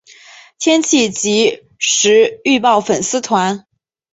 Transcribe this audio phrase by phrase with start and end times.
[0.57, 3.65] 天气即时预报粉丝团